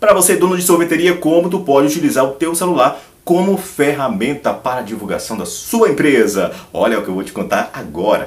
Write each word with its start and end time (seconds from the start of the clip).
Para 0.00 0.14
você, 0.14 0.36
dono 0.36 0.56
de 0.56 0.62
sorveteria, 0.62 1.16
como 1.16 1.50
tu 1.50 1.60
pode 1.60 1.88
utilizar 1.88 2.24
o 2.24 2.34
teu 2.34 2.54
celular 2.54 3.00
como 3.24 3.58
ferramenta 3.58 4.54
para 4.54 4.78
a 4.78 4.82
divulgação 4.82 5.36
da 5.36 5.44
sua 5.44 5.90
empresa? 5.90 6.54
Olha 6.72 7.00
o 7.00 7.02
que 7.02 7.08
eu 7.08 7.14
vou 7.14 7.24
te 7.24 7.32
contar 7.32 7.70
agora. 7.74 8.26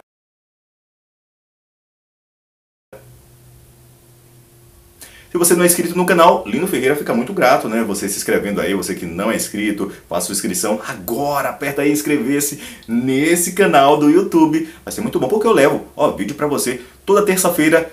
Se 5.32 5.38
você 5.38 5.56
não 5.56 5.64
é 5.64 5.66
inscrito 5.66 5.96
no 5.96 6.06
canal, 6.06 6.44
Lino 6.46 6.68
Ferreira 6.68 6.94
fica 6.94 7.14
muito 7.14 7.32
grato, 7.32 7.70
né? 7.70 7.86
Você 7.86 8.10
se 8.10 8.18
inscrevendo 8.18 8.60
aí, 8.60 8.74
você 8.74 8.94
que 8.94 9.06
não 9.06 9.32
é 9.32 9.38
inscrito, 9.38 9.90
faça 10.10 10.26
sua 10.26 10.34
inscrição 10.34 10.82
agora, 10.86 11.48
aperta 11.48 11.84
aí 11.84 11.92
inscrever-se 11.94 12.62
nesse 12.86 13.54
canal 13.54 13.96
do 13.96 14.10
YouTube. 14.10 14.68
Vai 14.84 14.92
ser 14.92 15.00
muito 15.00 15.22
bom 15.22 15.30
porque 15.30 15.48
eu 15.48 15.54
levo, 15.54 15.88
ó, 15.96 16.12
vídeo 16.12 16.36
para 16.36 16.48
você 16.48 16.82
toda 17.06 17.26
terça-feira 17.26 17.90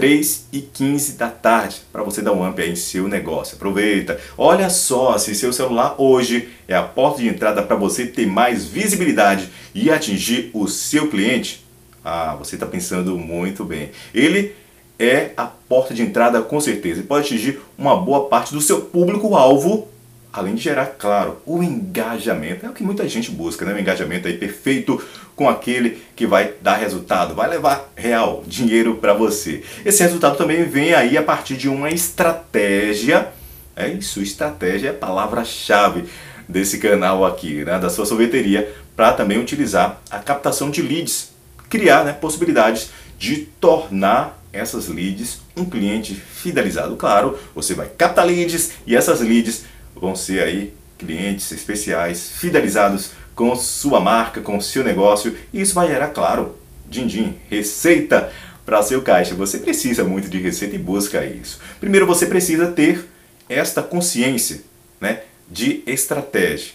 3 0.00 0.46
e 0.50 0.62
15 0.62 1.18
da 1.18 1.28
tarde 1.28 1.82
para 1.92 2.02
você 2.02 2.22
dar 2.22 2.32
um 2.32 2.48
up 2.48 2.58
aí 2.58 2.70
em 2.70 2.74
seu 2.74 3.06
negócio. 3.06 3.56
Aproveita. 3.56 4.18
Olha 4.38 4.70
só, 4.70 5.18
se 5.18 5.34
seu 5.34 5.52
celular 5.52 5.94
hoje 5.98 6.48
é 6.66 6.74
a 6.74 6.82
porta 6.82 7.20
de 7.20 7.28
entrada 7.28 7.62
para 7.62 7.76
você 7.76 8.06
ter 8.06 8.26
mais 8.26 8.64
visibilidade 8.64 9.50
e 9.74 9.90
atingir 9.90 10.50
o 10.54 10.66
seu 10.68 11.10
cliente, 11.10 11.66
ah, 12.02 12.34
você 12.38 12.56
está 12.56 12.64
pensando 12.64 13.18
muito 13.18 13.62
bem. 13.62 13.90
Ele 14.14 14.54
é 14.98 15.32
a 15.36 15.44
porta 15.44 15.92
de 15.92 16.00
entrada 16.00 16.40
com 16.40 16.58
certeza 16.58 17.00
e 17.00 17.04
pode 17.04 17.26
atingir 17.26 17.60
uma 17.76 17.94
boa 17.94 18.26
parte 18.26 18.54
do 18.54 18.60
seu 18.62 18.80
público-alvo, 18.80 19.86
além 20.32 20.54
de 20.54 20.62
gerar, 20.62 20.86
claro, 20.98 21.40
o 21.44 21.62
engajamento. 21.62 22.64
É 22.64 22.68
o 22.68 22.72
que 22.72 22.82
muita 22.82 23.08
gente 23.08 23.30
busca, 23.30 23.64
né? 23.64 23.72
O 23.72 23.78
engajamento 23.78 24.28
aí 24.28 24.36
perfeito 24.36 25.02
com 25.34 25.48
aquele 25.48 26.02
que 26.14 26.26
vai 26.26 26.52
dar 26.60 26.76
resultado, 26.76 27.34
vai 27.34 27.48
levar 27.48 27.90
real 27.96 28.44
dinheiro 28.46 28.96
para 28.96 29.14
você. 29.14 29.62
Esse 29.84 30.02
resultado 30.02 30.36
também 30.36 30.64
vem 30.64 30.92
aí 30.92 31.16
a 31.16 31.22
partir 31.22 31.56
de 31.56 31.68
uma 31.68 31.90
estratégia. 31.90 33.28
É 33.74 33.88
isso, 33.88 34.20
estratégia 34.20 34.88
é 34.88 34.90
a 34.90 34.94
palavra-chave 34.94 36.04
desse 36.48 36.78
canal 36.78 37.24
aqui, 37.24 37.64
né, 37.64 37.78
da 37.78 37.88
sua 37.88 38.04
sorveteria, 38.04 38.70
para 38.94 39.12
também 39.12 39.38
utilizar 39.38 40.00
a 40.10 40.18
captação 40.18 40.70
de 40.70 40.82
leads, 40.82 41.30
criar 41.68 42.04
né, 42.04 42.12
possibilidades 42.12 42.90
de 43.18 43.36
tornar 43.60 44.40
essas 44.52 44.88
leads 44.88 45.40
um 45.56 45.64
cliente 45.64 46.14
fidelizado. 46.14 46.96
Claro, 46.96 47.38
você 47.54 47.74
vai 47.74 47.88
captar 47.88 48.26
leads 48.26 48.72
e 48.86 48.96
essas 48.96 49.20
leads 49.20 49.64
vão 49.94 50.14
ser 50.14 50.42
aí 50.42 50.74
clientes 50.98 51.50
especiais 51.50 52.30
fidelizados 52.36 53.12
com 53.34 53.54
sua 53.56 54.00
marca, 54.00 54.40
com 54.40 54.60
seu 54.60 54.84
negócio 54.84 55.34
e 55.52 55.60
isso 55.60 55.74
vai 55.74 55.88
gerar, 55.88 56.08
claro, 56.08 56.56
din-din, 56.88 57.36
receita 57.48 58.30
para 58.66 58.82
seu 58.82 59.02
caixa. 59.02 59.34
Você 59.34 59.58
precisa 59.58 60.04
muito 60.04 60.28
de 60.28 60.38
receita 60.38 60.76
e 60.76 60.78
busca 60.78 61.24
isso. 61.24 61.58
Primeiro 61.80 62.06
você 62.06 62.26
precisa 62.26 62.70
ter 62.70 63.08
esta 63.48 63.82
consciência 63.82 64.62
né, 65.00 65.22
de 65.50 65.82
estratégia 65.86 66.72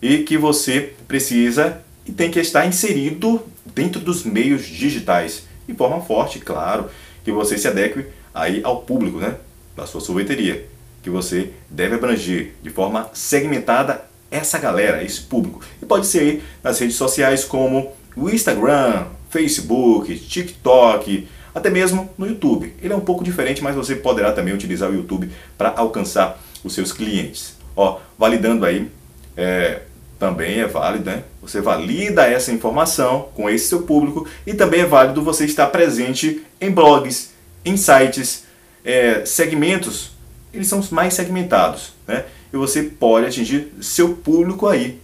e 0.00 0.18
que 0.18 0.38
você 0.38 0.94
precisa 1.08 1.82
e 2.06 2.12
tem 2.12 2.30
que 2.30 2.38
estar 2.38 2.66
inserido 2.66 3.42
dentro 3.74 4.00
dos 4.00 4.24
meios 4.24 4.66
digitais 4.66 5.44
de 5.66 5.74
forma 5.74 6.00
forte, 6.02 6.38
claro, 6.38 6.90
que 7.24 7.32
você 7.32 7.56
se 7.56 7.66
adeque 7.66 8.04
aí 8.34 8.60
ao 8.62 8.82
público, 8.82 9.18
né, 9.18 9.36
da 9.74 9.86
sua 9.86 10.00
sorveteria, 10.00 10.66
que 11.04 11.10
você 11.10 11.50
deve 11.68 11.96
abranger 11.96 12.54
de 12.62 12.70
forma 12.70 13.10
segmentada 13.12 14.06
essa 14.30 14.58
galera, 14.58 15.04
esse 15.04 15.20
público. 15.20 15.60
E 15.80 15.84
pode 15.84 16.06
ser 16.06 16.42
nas 16.62 16.78
redes 16.78 16.96
sociais 16.96 17.44
como 17.44 17.92
o 18.16 18.30
Instagram, 18.30 19.04
Facebook, 19.28 20.18
TikTok, 20.18 21.28
até 21.54 21.68
mesmo 21.68 22.08
no 22.16 22.26
YouTube. 22.26 22.74
Ele 22.82 22.92
é 22.92 22.96
um 22.96 23.00
pouco 23.00 23.22
diferente, 23.22 23.62
mas 23.62 23.76
você 23.76 23.94
poderá 23.94 24.32
também 24.32 24.54
utilizar 24.54 24.90
o 24.90 24.94
YouTube 24.94 25.30
para 25.58 25.74
alcançar 25.76 26.40
os 26.64 26.72
seus 26.72 26.90
clientes. 26.90 27.54
Ó, 27.76 28.00
validando 28.18 28.64
aí 28.64 28.90
é, 29.36 29.82
também 30.18 30.60
é 30.60 30.66
válido, 30.66 31.04
né? 31.04 31.22
Você 31.42 31.60
valida 31.60 32.26
essa 32.26 32.50
informação 32.50 33.28
com 33.34 33.50
esse 33.50 33.68
seu 33.68 33.82
público 33.82 34.26
e 34.46 34.54
também 34.54 34.80
é 34.80 34.86
válido 34.86 35.22
você 35.22 35.44
estar 35.44 35.66
presente 35.66 36.42
em 36.58 36.70
blogs, 36.70 37.34
em 37.62 37.76
sites, 37.76 38.44
é, 38.82 39.24
segmentos, 39.26 40.13
eles 40.54 40.68
são 40.68 40.82
mais 40.90 41.14
segmentados, 41.14 41.92
né? 42.06 42.24
E 42.52 42.56
você 42.56 42.82
pode 42.82 43.26
atingir 43.26 43.72
seu 43.80 44.14
público 44.14 44.68
aí, 44.68 45.00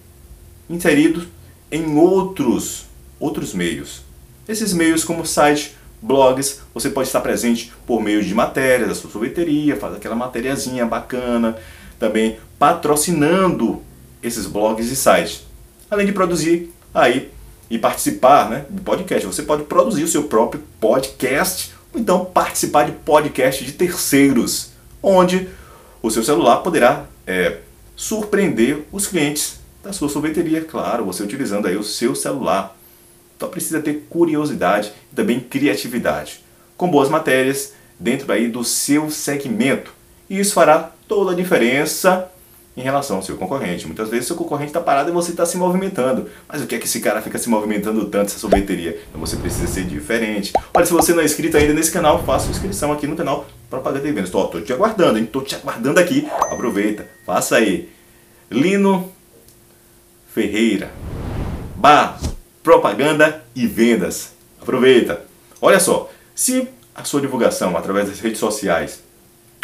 inserido 0.69 1.27
em 1.71 1.97
outros, 1.97 2.87
outros 3.19 3.53
meios. 3.53 4.03
Esses 4.49 4.73
meios 4.73 5.05
como 5.05 5.27
site, 5.27 5.77
blogs, 6.01 6.61
você 6.73 6.91
pode 6.91 7.09
estar 7.09 7.21
presente 7.21 7.73
por 7.87 8.01
meio 8.01 8.23
de 8.23 8.35
matérias 8.35 8.89
da 8.89 8.95
sua 8.95 9.11
sorveteria, 9.11 9.77
faz 9.77 9.95
aquela 9.95 10.15
matériazinha 10.15 10.87
bacana, 10.87 11.57
também 11.99 12.39
patrocinando 12.59 13.83
esses 14.23 14.47
blogs 14.47 14.91
e 14.91 14.97
sites. 14.97 15.43
Além 15.91 16.07
de 16.07 16.13
produzir 16.13 16.73
aí 16.95 17.31
e 17.71 17.79
participar 17.79 18.51
né, 18.51 18.65
do 18.69 18.83
podcast. 18.83 19.27
Você 19.27 19.43
pode 19.43 19.65
produzir 19.65 20.03
o 20.03 20.09
seu 20.09 20.25
próprio 20.25 20.63
podcast 20.81 21.73
ou 21.93 22.01
então 22.01 22.25
participar 22.25 22.85
de 22.85 22.93
podcast 22.93 23.65
de 23.65 23.73
terceiros, 23.73 24.70
onde 25.03 25.49
o 26.03 26.11
seu 26.11 26.23
celular 26.23 26.59
poderá 26.59 27.07
é, 27.27 27.59
surpreender 27.97 28.85
os 28.91 29.07
clientes 29.07 29.61
da 29.83 29.93
sua 29.93 30.09
sorveteria, 30.09 30.63
claro, 30.63 31.05
você 31.05 31.23
utilizando 31.23 31.67
aí 31.67 31.77
o 31.77 31.83
seu 31.83 32.15
celular. 32.15 32.77
Então 33.37 33.49
precisa 33.49 33.81
ter 33.81 34.07
curiosidade 34.11 34.93
e 35.13 35.17
também 35.17 35.41
criatividade, 35.41 36.45
com 36.77 36.91
boas 36.91 37.09
matérias 37.09 37.73
dentro 37.99 38.31
aí 38.33 38.49
do 38.49 38.63
seu 38.63 39.11
segmento. 39.11 39.93
E 40.29 40.39
isso 40.39 40.55
fará 40.55 40.93
toda 41.09 41.33
a 41.33 41.35
diferença 41.35 42.30
em 42.77 42.83
relação 42.83 43.17
ao 43.17 43.23
seu 43.23 43.37
concorrente. 43.37 43.87
Muitas 43.87 44.09
vezes 44.09 44.27
seu 44.27 44.37
concorrente 44.37 44.71
está 44.71 44.81
parado 44.81 45.11
e 45.11 45.13
você 45.13 45.33
está 45.33 45.45
se 45.45 45.57
movimentando. 45.57 46.29
Mas 46.49 46.63
o 46.63 46.67
que 46.67 46.75
é 46.75 46.79
que 46.79 46.87
esse 46.87 47.01
cara 47.01 47.21
fica 47.21 47.39
se 47.39 47.49
movimentando 47.49 48.05
tanto, 48.07 48.27
essa 48.27 48.39
sorveteria? 48.39 49.01
Então 49.09 49.21
você 49.21 49.37
precisa 49.37 49.67
ser 49.67 49.85
diferente. 49.85 50.53
Olha, 50.73 50.87
se 50.87 50.93
você 50.93 51.13
não 51.13 51.23
é 51.23 51.25
inscrito 51.25 51.57
ainda 51.57 51.75
nesse 51.75 51.91
canal, 51.91 52.23
faça 52.25 52.51
inscrição 52.51 52.93
aqui 52.93 53.07
no 53.07 53.17
canal 53.17 53.47
Propaganda 53.69 54.09
e 54.09 54.13
Vendas. 54.13 54.31
Estou 54.31 54.61
te 54.61 54.73
aguardando, 54.73 55.19
hein? 55.19 55.25
Estou 55.25 55.43
te 55.43 55.55
aguardando 55.55 56.01
aqui. 56.01 56.27
Aproveita, 56.51 57.07
faça 57.27 57.57
aí. 57.57 57.89
Lino 58.51 59.13
Ferreira. 60.33 60.91
Bar, 61.77 62.21
propaganda 62.63 63.43
e 63.55 63.67
vendas. 63.67 64.33
Aproveita. 64.61 65.25
Olha 65.61 65.81
só, 65.81 66.11
se 66.35 66.69
a 66.95 67.05
sua 67.05 67.21
divulgação 67.21 67.77
através 67.77 68.09
das 68.09 68.21
redes 68.21 68.39
sociais 68.39 69.03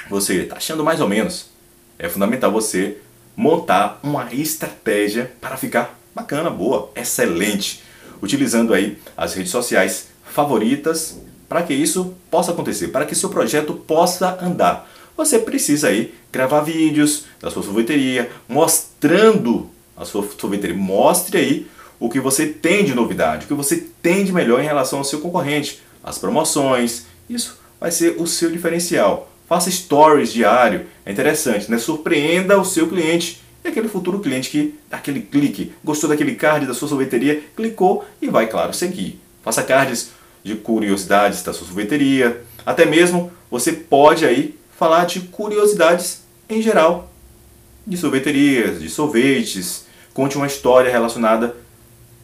você 0.09 0.43
está 0.43 0.56
achando 0.56 0.84
mais 0.84 1.00
ou 1.00 1.09
menos, 1.09 1.50
é 1.98 2.08
fundamental 2.08 2.50
você 2.50 2.98
montar 3.36 4.00
uma 4.02 4.32
estratégia 4.32 5.32
para 5.40 5.56
ficar 5.56 5.98
bacana, 6.14 6.48
boa, 6.48 6.90
excelente, 6.96 7.82
utilizando 8.22 8.72
aí 8.72 8.98
as 9.16 9.34
redes 9.34 9.52
sociais 9.52 10.08
favoritas 10.24 11.18
para 11.48 11.62
que 11.62 11.74
isso 11.74 12.14
possa 12.30 12.52
acontecer, 12.52 12.88
para 12.88 13.04
que 13.04 13.14
seu 13.14 13.28
projeto 13.28 13.74
possa 13.74 14.38
andar. 14.42 14.90
Você 15.16 15.38
precisa 15.38 15.88
aí 15.88 16.14
gravar 16.32 16.60
vídeos 16.60 17.24
da 17.40 17.50
sua 17.50 17.62
sorveteria, 17.62 18.30
mostrando 18.48 19.70
a 19.96 20.04
sua 20.04 20.26
sorveteria, 20.38 20.76
mostre 20.76 21.38
aí 21.38 21.66
o 21.98 22.10
que 22.10 22.20
você 22.20 22.46
tem 22.46 22.84
de 22.84 22.94
novidade, 22.94 23.44
o 23.44 23.48
que 23.48 23.54
você 23.54 23.76
tem 24.02 24.24
de 24.24 24.32
melhor 24.32 24.60
em 24.60 24.66
relação 24.66 24.98
ao 24.98 25.04
seu 25.04 25.20
concorrente, 25.20 25.80
as 26.04 26.18
promoções, 26.18 27.06
isso 27.28 27.58
vai 27.80 27.90
ser 27.90 28.20
o 28.20 28.26
seu 28.26 28.50
diferencial. 28.50 29.30
Faça 29.46 29.70
stories 29.70 30.32
diário, 30.32 30.86
é 31.04 31.12
interessante, 31.12 31.70
né? 31.70 31.78
Surpreenda 31.78 32.58
o 32.58 32.64
seu 32.64 32.88
cliente 32.88 33.40
e 33.64 33.68
aquele 33.68 33.88
futuro 33.88 34.20
cliente 34.20 34.50
que 34.50 34.74
dá 34.90 34.96
aquele 34.96 35.20
clique, 35.20 35.72
gostou 35.84 36.08
daquele 36.08 36.34
card 36.34 36.66
da 36.66 36.74
sua 36.74 36.88
sorveteria, 36.88 37.42
clicou 37.56 38.04
e 38.20 38.28
vai, 38.28 38.46
claro, 38.46 38.72
seguir. 38.72 39.20
Faça 39.42 39.62
cards 39.62 40.10
de 40.42 40.54
curiosidades 40.56 41.42
da 41.42 41.52
sua 41.52 41.66
sorveteria, 41.66 42.42
até 42.64 42.84
mesmo 42.84 43.32
você 43.50 43.72
pode 43.72 44.24
aí 44.24 44.56
falar 44.76 45.04
de 45.06 45.20
curiosidades 45.20 46.22
em 46.48 46.60
geral, 46.60 47.10
de 47.87 47.96
sorveterias, 47.96 48.81
de 48.81 48.88
sorvetes, 48.88 49.87
conte 50.12 50.37
uma 50.37 50.46
história 50.46 50.90
relacionada 50.90 51.54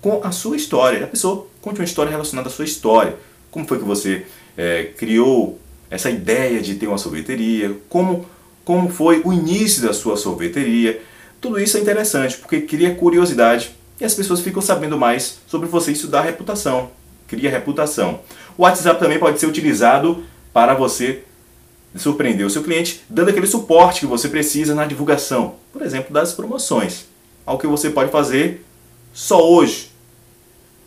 com 0.01 0.21
a 0.25 0.33
sua 0.33 0.57
história. 0.57 1.05
A 1.05 1.07
pessoa 1.07 1.47
conte 1.61 1.79
uma 1.79 1.85
história 1.85 2.11
relacionada 2.11 2.49
à 2.49 2.53
sua 2.53 2.65
história. 2.65 3.17
Como 3.51 3.67
foi 3.67 3.79
que 3.79 3.85
você 3.85 4.27
é, 4.57 4.91
criou 4.97 5.59
essa 5.93 6.09
ideia 6.09 6.59
de 6.63 6.77
ter 6.77 6.87
uma 6.87 6.97
sorveteria, 6.97 7.77
como, 7.91 8.25
como 8.65 8.89
foi 8.89 9.21
o 9.27 9.31
início 9.31 9.83
da 9.83 9.93
sua 9.93 10.17
sorveteria. 10.17 11.03
Tudo 11.39 11.61
isso 11.61 11.77
é 11.77 11.81
interessante 11.81 12.39
porque 12.39 12.63
cria 12.63 12.95
curiosidade 12.95 13.77
e 14.01 14.05
as 14.05 14.15
pessoas 14.15 14.41
ficam 14.41 14.63
sabendo 14.63 14.97
mais 14.97 15.41
sobre 15.47 15.69
você. 15.69 15.93
Dá 16.07 16.23
reputação, 16.23 16.91
cria 17.29 17.51
reputação. 17.51 18.21
O 18.57 18.63
WhatsApp 18.63 18.99
também 18.99 19.19
pode 19.19 19.39
ser 19.39 19.45
utilizado 19.45 20.25
para 20.51 20.73
você 20.73 21.25
surpreender 21.95 22.47
o 22.47 22.51
seu 22.51 22.63
cliente, 22.63 23.05
dando 23.07 23.29
aquele 23.29 23.47
suporte 23.47 24.01
que 24.01 24.07
você 24.07 24.31
precisa 24.31 24.75
na 24.75 24.87
divulgação, 24.87 25.57
por 25.75 25.83
exemplo, 25.83 26.11
das 26.11 26.33
promoções. 26.33 27.05
Algo 27.45 27.61
que 27.61 27.67
você 27.67 27.91
pode 27.91 28.11
fazer 28.11 28.65
só 29.13 29.47
hoje, 29.47 29.91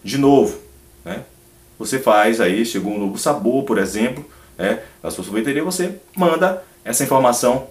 de 0.03 0.17
novo. 0.17 0.57
Né? 1.03 1.21
Você 1.77 1.99
faz 1.99 2.41
aí, 2.41 2.65
chegou 2.65 2.91
um 2.91 2.99
novo 2.99 3.19
sabor, 3.19 3.65
por 3.65 3.77
exemplo, 3.77 4.25
né, 4.57 4.79
da 5.01 5.11
sua 5.11 5.23
sorveteria, 5.23 5.63
você 5.63 5.95
manda 6.15 6.63
essa 6.83 7.03
informação 7.03 7.67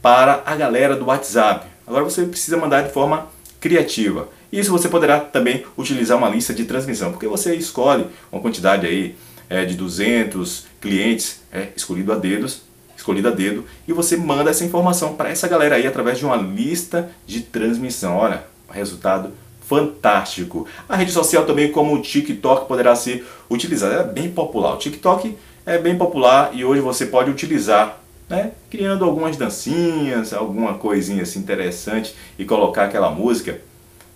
para 0.00 0.42
a 0.44 0.56
galera 0.56 0.96
do 0.96 1.06
WhatsApp. 1.06 1.66
Agora 1.86 2.04
você 2.04 2.24
precisa 2.24 2.56
mandar 2.56 2.82
de 2.82 2.92
forma 2.92 3.28
criativa. 3.60 4.28
Isso 4.52 4.70
você 4.70 4.88
poderá 4.88 5.20
também 5.20 5.64
utilizar 5.78 6.18
uma 6.18 6.28
lista 6.28 6.52
de 6.52 6.64
transmissão, 6.64 7.10
porque 7.10 7.26
você 7.26 7.54
escolhe 7.54 8.06
uma 8.30 8.42
quantidade 8.42 8.86
aí 8.86 9.16
é, 9.48 9.64
de 9.64 9.74
200 9.74 10.66
clientes 10.80 11.42
é, 11.52 11.68
escolhido 11.76 12.12
a 12.12 12.16
dedos, 12.16 12.62
escolhido 12.96 13.28
a 13.28 13.30
dedo, 13.30 13.64
e 13.86 13.92
você 13.92 14.16
manda 14.16 14.50
essa 14.50 14.64
informação 14.64 15.14
para 15.14 15.30
essa 15.30 15.48
galera 15.48 15.76
aí 15.76 15.86
através 15.86 16.18
de 16.18 16.26
uma 16.26 16.36
lista 16.36 17.10
de 17.26 17.40
transmissão. 17.40 18.16
Olha, 18.16 18.44
resultado 18.70 19.32
fantástico. 19.62 20.66
A 20.88 20.96
rede 20.96 21.12
social 21.12 21.46
também, 21.46 21.72
como 21.72 21.94
o 21.94 22.02
TikTok, 22.02 22.66
poderá 22.66 22.94
ser 22.94 23.26
utilizada. 23.48 23.94
É 23.94 24.04
bem 24.04 24.30
popular. 24.30 24.74
O 24.74 24.78
TikTok 24.78 25.36
é 25.64 25.78
bem 25.78 25.96
popular 25.96 26.50
e 26.52 26.64
hoje 26.64 26.80
você 26.80 27.06
pode 27.06 27.30
utilizar, 27.30 28.00
né, 28.28 28.52
criando 28.70 29.04
algumas 29.04 29.36
dancinhas, 29.36 30.32
alguma 30.32 30.74
coisinha 30.74 31.22
assim 31.22 31.38
interessante 31.38 32.14
e 32.38 32.44
colocar 32.44 32.84
aquela 32.84 33.10
música 33.10 33.60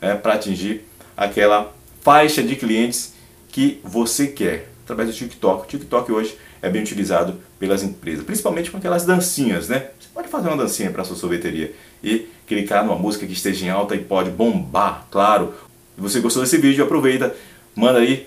né, 0.00 0.14
para 0.14 0.34
atingir 0.34 0.84
aquela 1.16 1.72
faixa 2.02 2.43
de 2.43 2.56
clientes 2.56 3.14
que 3.48 3.81
você 3.84 4.26
quer 4.26 4.69
através 4.84 5.08
do 5.08 5.14
TikTok. 5.14 5.64
O 5.64 5.66
TikTok 5.66 6.12
hoje 6.12 6.37
é 6.60 6.69
bem 6.69 6.82
utilizado 6.82 7.40
pelas 7.58 7.82
empresas, 7.82 8.25
principalmente 8.25 8.70
com 8.70 8.76
aquelas 8.76 9.04
dancinhas, 9.04 9.69
né? 9.69 9.88
Você 9.99 10.08
pode 10.12 10.28
fazer 10.28 10.49
uma 10.49 10.56
dancinha 10.56 10.90
para 10.90 11.04
sua 11.04 11.16
sorveteria 11.16 11.75
e 12.02 12.28
clicar 12.46 12.84
numa 12.84 12.96
música 12.96 13.26
que 13.26 13.32
esteja 13.32 13.66
em 13.66 13.70
alta 13.70 13.94
e 13.94 13.99
pode 13.99 14.31
bombar, 14.31 15.06
claro. 15.10 15.54
Se 15.94 16.00
você 16.00 16.20
gostou 16.20 16.42
desse 16.42 16.58
vídeo, 16.58 16.84
aproveita, 16.84 17.34
manda 17.75 17.99
aí, 17.99 18.26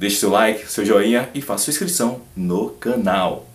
deixe 0.00 0.16
seu 0.16 0.30
like, 0.30 0.66
seu 0.72 0.82
joinha 0.82 1.28
e 1.34 1.42
faça 1.42 1.64
sua 1.64 1.72
inscrição 1.72 2.22
no 2.34 2.70
canal. 2.70 3.46